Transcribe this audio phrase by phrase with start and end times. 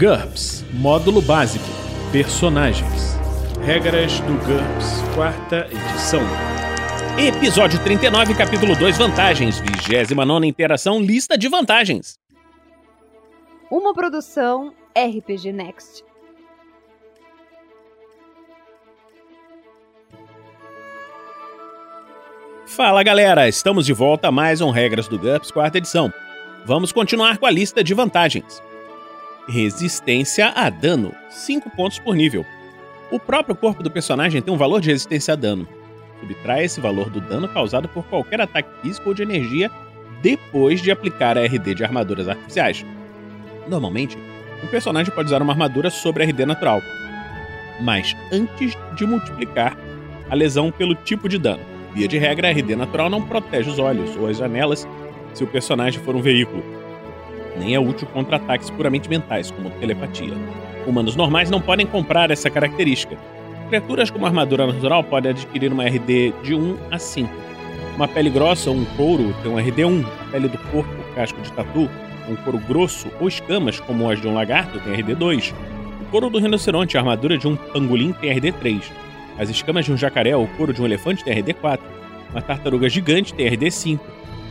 [0.00, 1.66] GURPS Módulo Básico
[2.10, 3.18] Personagens
[3.62, 6.22] Regras do GURPS, quarta edição.
[7.18, 9.60] Episódio 39, capítulo 2 Vantagens.
[9.60, 12.18] 29 interação Lista de vantagens.
[13.70, 16.02] Uma produção RPG Next.
[22.64, 26.10] Fala galera, estamos de volta a mais um Regras do GURPS, quarta edição.
[26.64, 28.62] Vamos continuar com a lista de vantagens.
[29.50, 32.46] Resistência a dano, 5 pontos por nível.
[33.10, 35.66] O próprio corpo do personagem tem um valor de resistência a dano.
[36.20, 39.68] Subtrai esse valor do dano causado por qualquer ataque físico ou de energia
[40.22, 42.86] depois de aplicar a RD de armaduras artificiais.
[43.66, 44.16] Normalmente,
[44.62, 46.80] um personagem pode usar uma armadura sobre a RD natural,
[47.80, 49.76] mas antes de multiplicar
[50.30, 51.64] a lesão pelo tipo de dano.
[51.92, 54.86] Via de regra, a RD natural não protege os olhos ou as janelas
[55.34, 56.79] se o personagem for um veículo.
[57.60, 60.32] Nem é útil contra ataques puramente mentais, como telepatia.
[60.86, 63.18] Humanos normais não podem comprar essa característica.
[63.68, 67.30] Criaturas com armadura natural podem adquirir uma RD de 1 a 5.
[67.96, 70.00] Uma pele grossa ou um couro tem um RD 1.
[70.00, 71.88] A pele do corpo, casco de tatu,
[72.30, 75.54] um couro grosso ou escamas, como as de um lagarto, tem RD 2.
[76.00, 78.90] O couro do rinoceronte, a armadura de um pangolim, tem RD 3.
[79.38, 81.78] As escamas de um jacaré ou o couro de um elefante tem RD4.
[82.30, 84.00] Uma tartaruga gigante tem RD5.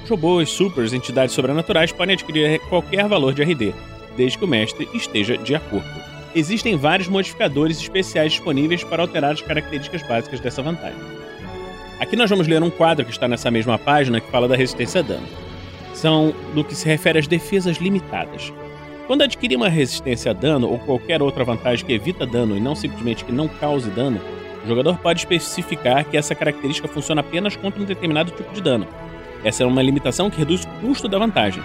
[0.10, 3.74] Robôs, supers, entidades sobrenaturais podem adquirir qualquer valor de RD,
[4.18, 5.88] desde que o mestre esteja de acordo.
[6.36, 11.00] Existem vários modificadores especiais disponíveis para alterar as características básicas dessa vantagem.
[12.00, 15.02] Aqui nós vamos ler um quadro que está nessa mesma página que fala da resistência
[15.02, 15.28] a dano.
[15.94, 18.54] São do que se refere às defesas limitadas.
[19.06, 22.76] Quando adquirir uma resistência a dano ou qualquer outra vantagem que evita dano e não
[22.76, 24.22] simplesmente que não cause dano,
[24.64, 28.88] o jogador pode especificar que essa característica funciona apenas contra um determinado tipo de dano.
[29.44, 31.64] Essa é uma limitação que reduz o custo da vantagem.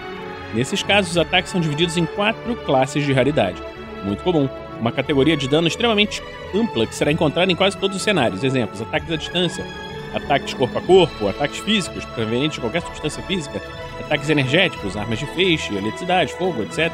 [0.53, 3.61] Nesses casos, os ataques são divididos em quatro classes de raridade.
[4.03, 4.47] Muito comum.
[4.79, 6.21] Uma categoria de dano extremamente
[6.53, 8.43] ampla que será encontrada em quase todos os cenários.
[8.43, 9.65] Exemplos: ataques à distância,
[10.13, 13.61] ataques corpo a corpo, ataques físicos, provenientes de qualquer substância física,
[13.99, 16.91] ataques energéticos, armas de feixe, eletricidade, fogo, etc.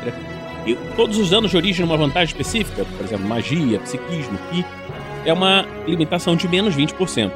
[0.66, 4.66] E todos os danos de origem numa vantagem específica, por exemplo, magia, psiquismo, ki,
[5.26, 7.32] é uma limitação de menos 20%.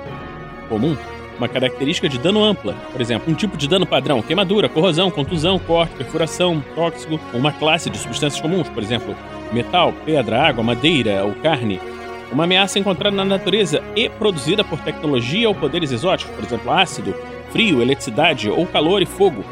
[0.70, 0.96] Comum,
[1.38, 5.60] uma característica de dano ampla, por exemplo, um tipo de dano padrão, queimadura, corrosão, contusão,
[5.60, 9.16] corte, perfuração, tóxico, uma classe de substâncias comuns, por exemplo,
[9.52, 11.80] metal, pedra, água, madeira ou carne,
[12.32, 17.16] uma ameaça encontrada na natureza e produzida por tecnologia ou poderes exóticos, por exemplo, ácido,
[17.52, 19.44] frio, eletricidade ou calor e fogo,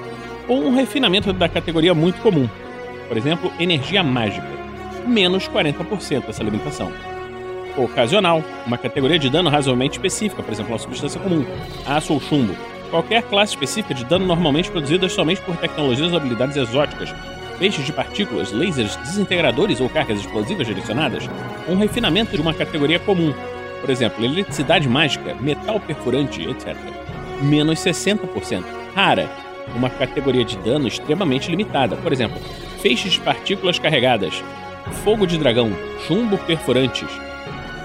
[0.48, 2.50] ou um refinamento da categoria muito comum,
[3.08, 4.48] por exemplo, energia mágica,
[5.06, 6.92] menos 40% essa limitação
[7.78, 11.46] ocasional, uma categoria de dano razoavelmente específica, por exemplo, uma substância comum,
[11.86, 12.56] aço ou chumbo.
[12.90, 17.14] Qualquer classe específica de dano normalmente produzida somente por tecnologias ou habilidades exóticas,
[17.58, 21.30] feixes de partículas, lasers, desintegradores ou cargas explosivas direcionadas,
[21.68, 23.34] um refinamento de uma categoria comum,
[23.82, 26.76] por exemplo, eletricidade mágica, metal perfurante, etc.
[27.42, 28.64] Menos 60%.
[28.96, 29.30] Rara,
[29.76, 32.40] uma categoria de dano extremamente limitada, por exemplo,
[32.82, 34.44] feixes de partículas carregadas,
[35.04, 35.72] fogo de dragão,
[36.08, 37.10] chumbo perfurantes,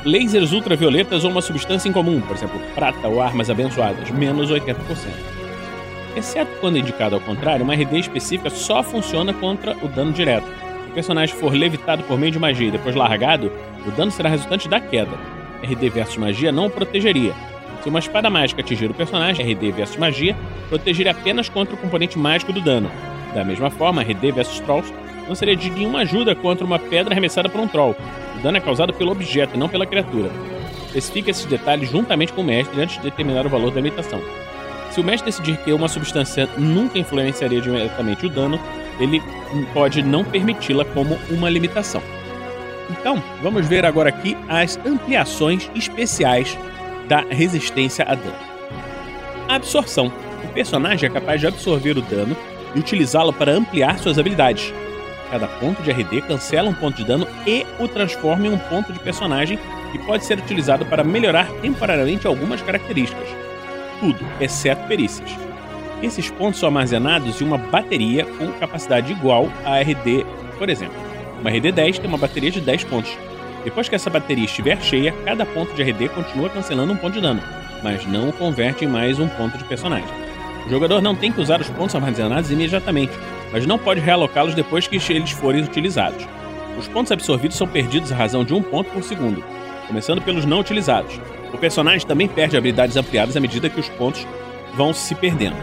[0.04, 4.76] lasers ultravioletas ou uma substância incomum, por exemplo, prata ou armas abençoadas, menos 80%.
[6.16, 10.46] Exceto quando indicado ao contrário, uma RD específica só funciona contra o dano direto.
[10.46, 13.52] Se o personagem for levitado por meio de magia e depois largado,
[13.86, 15.16] o dano será resultante da queda.
[15.62, 17.34] RD versus magia não o protegeria.
[17.82, 20.36] Se uma espada mágica atingir o personagem, RD versus magia
[20.68, 22.90] protegeria apenas contra o componente mágico do dano.
[23.34, 24.92] Da mesma forma, RD versus Trolls
[25.28, 27.94] não seria de nenhuma ajuda contra uma pedra arremessada por um Troll,
[28.38, 30.30] o dano é causado pelo objeto não pela criatura.
[30.86, 34.20] Especifique esses detalhes juntamente com o mestre antes de determinar o valor da limitação.
[34.90, 38.58] Se o mestre decidir que uma substância nunca influenciaria diretamente o dano,
[38.98, 39.22] ele
[39.74, 42.02] pode não permiti-la como uma limitação.
[42.90, 46.56] Então, vamos ver agora aqui as ampliações especiais
[47.06, 48.36] da resistência a dano.
[49.48, 50.12] A absorção.
[50.44, 52.36] O personagem é capaz de absorver o dano
[52.74, 54.72] e utilizá-lo para ampliar suas habilidades,
[55.30, 58.92] Cada ponto de RD cancela um ponto de dano e o transforma em um ponto
[58.92, 59.58] de personagem
[59.92, 63.28] que pode ser utilizado para melhorar temporariamente algumas características.
[64.00, 65.30] Tudo, exceto perícias.
[66.02, 70.24] Esses pontos são armazenados em uma bateria com capacidade igual à RD,
[70.56, 70.96] por exemplo.
[71.40, 73.16] Uma RD 10 tem uma bateria de 10 pontos.
[73.64, 77.20] Depois que essa bateria estiver cheia, cada ponto de RD continua cancelando um ponto de
[77.20, 77.42] dano,
[77.82, 80.27] mas não o converte em mais um ponto de personagem.
[80.66, 83.12] O jogador não tem que usar os pontos armazenados imediatamente,
[83.52, 86.26] mas não pode realocá-los depois que eles forem utilizados.
[86.78, 89.42] Os pontos absorvidos são perdidos à razão de um ponto por segundo,
[89.86, 91.20] começando pelos não utilizados.
[91.52, 94.26] O personagem também perde habilidades ampliadas à medida que os pontos
[94.74, 95.56] vão se perdendo.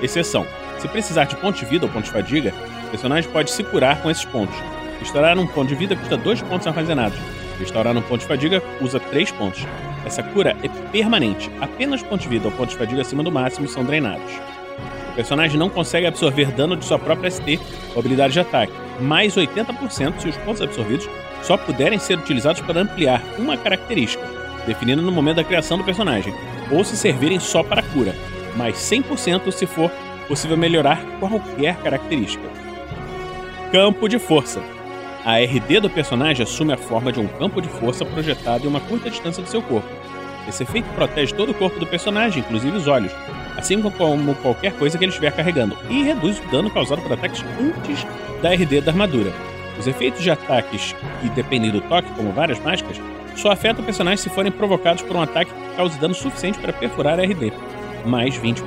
[0.00, 0.46] Exceção:
[0.78, 2.54] se precisar de ponto de vida ou ponto de fadiga,
[2.86, 4.56] o personagem pode se curar com esses pontos.
[5.00, 7.18] Restaurar um ponto de vida custa 2 pontos armazenados.
[7.58, 9.66] Restaurar um ponto de fadiga usa 3 pontos.
[10.04, 11.50] Essa cura é permanente.
[11.60, 14.32] Apenas pontos de vida ou pontos de fadiga acima do máximo são drenados.
[15.10, 17.60] O personagem não consegue absorver dano de sua própria ST
[17.94, 21.08] ou habilidade de ataque, mais 80% se os pontos absorvidos
[21.42, 24.24] só puderem ser utilizados para ampliar uma característica,
[24.66, 26.32] definida no momento da criação do personagem,
[26.70, 28.14] ou se servirem só para cura,
[28.56, 29.90] mais 100% se for
[30.26, 32.48] possível melhorar qualquer característica.
[33.70, 34.62] Campo de força.
[35.24, 38.80] A RD do personagem assume a forma de um campo de força projetado em uma
[38.80, 39.88] curta distância do seu corpo.
[40.48, 43.12] Esse efeito protege todo o corpo do personagem, inclusive os olhos,
[43.56, 47.44] assim como qualquer coisa que ele estiver carregando, e reduz o dano causado por ataques
[47.60, 48.04] antes
[48.42, 49.32] da RD da armadura.
[49.78, 53.00] Os efeitos de ataques que dependem do toque, como várias mágicas,
[53.36, 56.72] só afetam o personagem se forem provocados por um ataque que cause dano suficiente para
[56.72, 57.52] perfurar a RD,
[58.04, 58.64] mais 20%.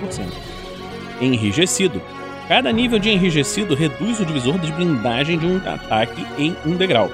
[1.19, 2.01] Enrijecido.
[2.47, 7.09] Cada nível de enrijecido reduz o divisor de blindagem de um ataque em um degrau.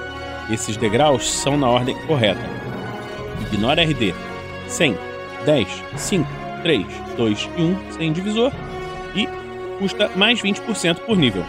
[0.49, 2.41] Esses degraus são na ordem correta.
[3.41, 4.13] Ignora RD.
[4.67, 4.97] 100,
[5.45, 6.29] 10, 5,
[6.63, 6.85] 3,
[7.17, 8.51] 2 e 1 sem divisor
[9.15, 9.27] e
[9.79, 11.45] custa mais 20% por nível.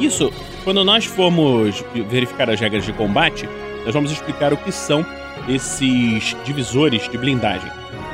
[0.00, 0.32] Isso,
[0.64, 3.48] quando nós formos verificar as regras de combate,
[3.84, 5.04] nós vamos explicar o que são
[5.48, 7.70] esses divisores de blindagem.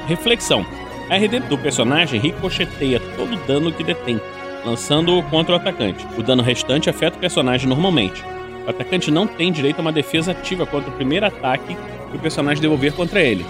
[0.06, 0.64] Reflexão.
[1.11, 4.19] A RD do personagem ricocheteia todo o dano que detém,
[4.65, 6.06] lançando-o contra o atacante.
[6.17, 8.25] O dano restante afeta o personagem normalmente.
[8.67, 11.77] O atacante não tem direito a uma defesa ativa contra o primeiro ataque
[12.11, 13.45] que o personagem devolver contra ele,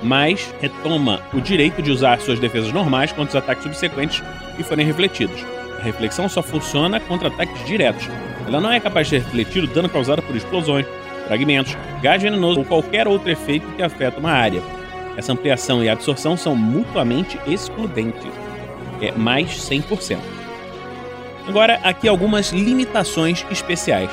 [0.00, 4.22] mas retoma o direito de usar suas defesas normais contra os ataques subsequentes
[4.56, 5.44] que forem refletidos.
[5.80, 8.08] A reflexão só funciona contra ataques diretos.
[8.46, 10.86] Ela não é capaz de refletir o dano causado por explosões,
[11.26, 14.62] fragmentos, gás venenoso ou qualquer outro efeito que afeta uma área.
[15.16, 18.32] Essa ampliação e absorção são mutuamente excludentes.
[19.00, 20.18] É mais 100%.
[21.46, 24.10] Agora, aqui algumas limitações especiais.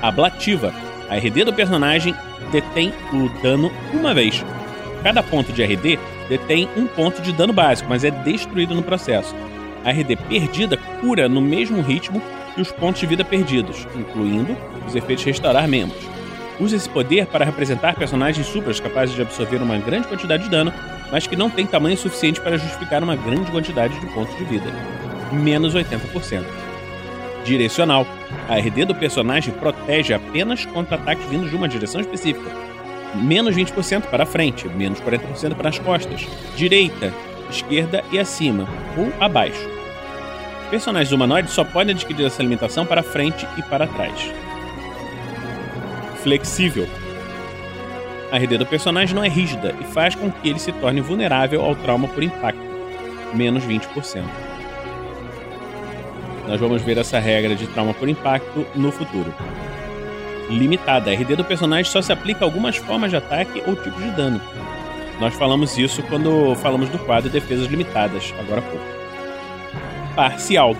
[0.00, 0.72] Ablativa.
[1.08, 2.14] A RD do personagem
[2.50, 4.42] detém o dano uma vez.
[5.02, 5.98] Cada ponto de RD
[6.28, 9.34] detém um ponto de dano básico, mas é destruído no processo.
[9.84, 12.22] A RD perdida cura no mesmo ritmo
[12.54, 14.56] que os pontos de vida perdidos, incluindo
[14.86, 16.13] os efeitos restaurar membros.
[16.60, 20.72] Usa esse poder para representar personagens supras capazes de absorver uma grande quantidade de dano,
[21.10, 24.66] mas que não têm tamanho suficiente para justificar uma grande quantidade de pontos de vida.
[25.32, 26.44] Menos 80%.
[27.44, 28.06] Direcional.
[28.48, 32.50] A RD do personagem protege apenas contra ataques vindos de uma direção específica.
[33.14, 37.12] Menos 20% para frente, menos 40% para as costas, direita,
[37.50, 39.68] esquerda e acima, ou abaixo.
[40.70, 44.32] Personagens humanoides só podem adquirir essa limitação para frente e para trás.
[46.24, 46.88] Flexível.
[48.32, 51.62] A RD do personagem não é rígida e faz com que ele se torne vulnerável
[51.62, 52.62] ao trauma por impacto,
[53.34, 54.24] menos 20%.
[56.48, 59.34] Nós vamos ver essa regra de trauma por impacto no futuro.
[60.48, 61.10] Limitada.
[61.10, 64.10] A RD do personagem só se aplica a algumas formas de ataque ou tipos de
[64.12, 64.40] dano.
[65.20, 68.86] Nós falamos isso quando falamos do quadro Defesas Limitadas, agora há pouco.
[70.16, 70.74] Parcial.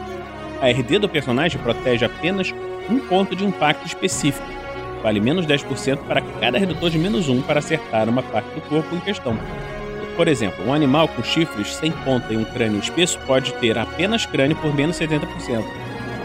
[0.62, 2.50] A RD do personagem protege apenas
[2.88, 4.63] um ponto de impacto específico.
[5.04, 8.96] Vale menos 10% para cada redutor de menos 1 para acertar uma parte do corpo
[8.96, 9.38] em questão.
[10.16, 14.24] Por exemplo, um animal com chifres sem ponta e um crânio espesso pode ter apenas
[14.24, 15.62] crânio por menos 70%.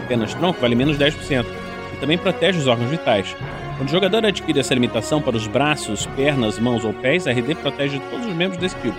[0.04, 1.44] Apenas tronco vale menos 10%.
[1.92, 3.36] E também protege os órgãos vitais.
[3.76, 7.56] Quando o jogador adquire essa limitação para os braços, pernas, mãos ou pés, a RD
[7.56, 8.96] protege todos os membros desse tipo.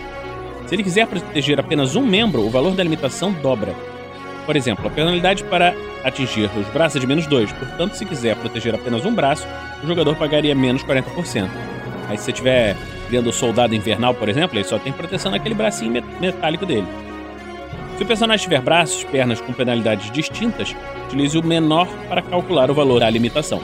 [0.68, 3.74] Se ele quiser proteger apenas um membro, o valor da limitação dobra.
[4.46, 8.36] Por exemplo, a penalidade para atingir os braços é de menos 2, portanto, se quiser
[8.36, 9.48] proteger apenas um braço,
[9.84, 11.50] o jogador pagaria menos 40%.
[12.10, 12.76] Aí, se você estiver
[13.08, 16.88] criando o soldado invernal, por exemplo, ele só tem proteção naquele bracinho metálico dele.
[17.98, 22.74] Se o personagem tiver braços, pernas com penalidades distintas, utilize o menor para calcular o
[22.74, 23.62] valor da limitação.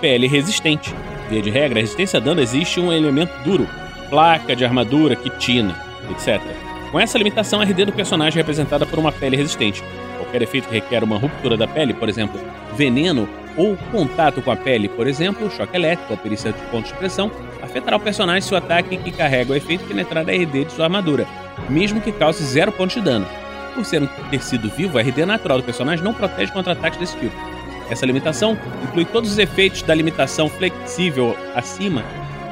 [0.00, 0.94] Pele resistente.
[1.30, 3.68] Via de regra, a resistência a dano existe um elemento duro,
[4.10, 5.78] placa de armadura, quitina,
[6.10, 6.42] etc.
[6.90, 9.82] Com essa limitação, a RD do personagem é representada por uma pele resistente.
[10.16, 12.40] Qualquer efeito que requer uma ruptura da pele, por exemplo,
[12.74, 17.30] veneno ou contato com a pele, por exemplo, choque elétrico, perícia de pontos de pressão,
[17.60, 20.86] afetará o personagem se o ataque que carrega o efeito penetrar a RD de sua
[20.86, 21.26] armadura,
[21.68, 23.26] mesmo que cause zero pontos de dano.
[23.74, 27.16] Por ser um tecido vivo, a RD natural do personagem não protege contra ataques desse
[27.18, 27.36] tipo.
[27.90, 32.02] Essa limitação inclui todos os efeitos da limitação flexível acima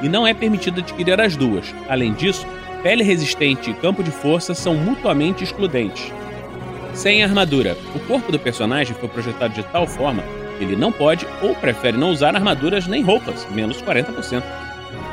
[0.02, 1.74] e não é permitido adquirir as duas.
[1.88, 2.46] Além disso,
[2.82, 6.12] pele resistente e campo de força são mutuamente excludentes.
[6.94, 10.22] Sem armadura, o corpo do personagem foi projetado de tal forma
[10.56, 14.42] que ele não pode ou prefere não usar armaduras nem roupas, menos 40%.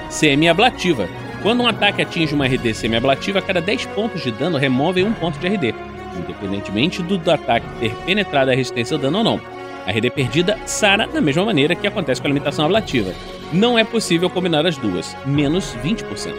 [0.09, 1.07] Semi-ablativa.
[1.41, 5.37] Quando um ataque atinge uma RD semi-ablativa, cada 10 pontos de dano remove um ponto
[5.39, 5.75] de RD,
[6.17, 9.41] independentemente do ataque ter penetrado a resistência ao dano ou não.
[9.85, 13.11] A RD perdida sara da mesma maneira que acontece com a limitação ablativa.
[13.51, 16.33] Não é possível combinar as duas, menos 20%.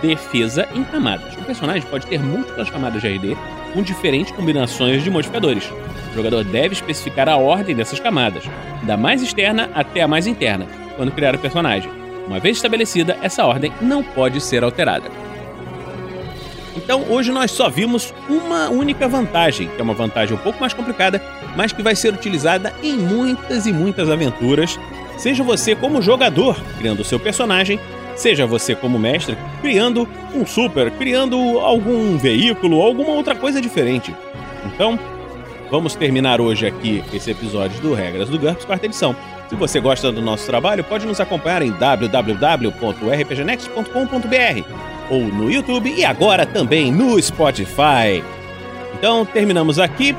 [0.00, 1.34] Defesa em camadas.
[1.34, 3.36] O personagem pode ter múltiplas camadas de RD
[3.74, 5.64] com diferentes combinações de modificadores.
[6.12, 8.44] O jogador deve especificar a ordem dessas camadas,
[8.82, 11.90] da mais externa até a mais interna, quando criar o personagem.
[12.26, 15.10] Uma vez estabelecida, essa ordem não pode ser alterada.
[16.76, 20.72] Então, hoje nós só vimos uma única vantagem, que é uma vantagem um pouco mais
[20.72, 21.20] complicada,
[21.56, 24.78] mas que vai ser utilizada em muitas e muitas aventuras,
[25.16, 27.80] seja você como jogador criando o seu personagem,
[28.18, 34.14] seja você como mestre criando um super, criando algum veículo, alguma outra coisa diferente.
[34.66, 34.98] Então,
[35.70, 39.14] vamos terminar hoje aqui esse episódio do Regras do GURPS, quarta edição.
[39.48, 44.62] Se você gosta do nosso trabalho, pode nos acompanhar em www.rpgnext.com.br
[45.08, 48.22] ou no YouTube e agora também no Spotify.
[48.94, 50.14] Então, terminamos aqui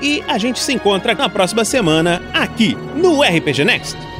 [0.00, 4.19] e a gente se encontra na próxima semana aqui no RPG Next.